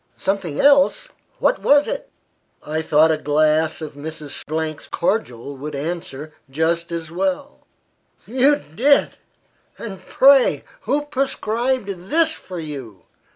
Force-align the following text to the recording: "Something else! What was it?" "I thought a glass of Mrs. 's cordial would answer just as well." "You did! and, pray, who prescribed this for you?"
"Something 0.17 0.59
else! 0.59 1.09
What 1.37 1.59
was 1.61 1.87
it?" 1.87 2.09
"I 2.65 2.81
thought 2.81 3.11
a 3.11 3.19
glass 3.19 3.81
of 3.83 3.93
Mrs. 3.93 4.41
's 4.49 4.89
cordial 4.89 5.55
would 5.57 5.75
answer 5.75 6.33
just 6.49 6.91
as 6.91 7.11
well." 7.11 7.67
"You 8.25 8.55
did! 8.55 9.17
and, 9.77 10.03
pray, 10.07 10.63
who 10.89 11.05
prescribed 11.05 12.09
this 12.09 12.31
for 12.31 12.57
you?" 12.59 13.03